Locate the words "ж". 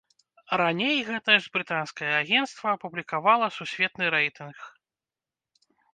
1.47-1.51